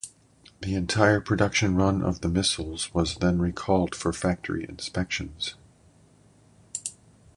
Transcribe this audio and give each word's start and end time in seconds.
The 0.63 0.73
entire 0.73 1.21
production 1.21 1.75
run 1.75 2.01
of 2.01 2.21
the 2.21 2.27
missiles 2.27 2.91
was 2.91 3.17
then 3.17 3.37
recalled 3.37 3.93
for 3.93 4.11
factory 4.11 4.63
inspections. 4.67 5.53